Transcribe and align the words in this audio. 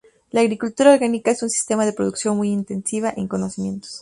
La 0.31 0.41
Agricultura 0.41 0.93
Orgánica 0.93 1.29
es 1.29 1.43
un 1.43 1.51
sistema 1.51 1.85
de 1.85 1.93
producción 1.93 2.35
muy 2.35 2.49
intensiva 2.49 3.13
en 3.15 3.27
conocimientos. 3.27 3.99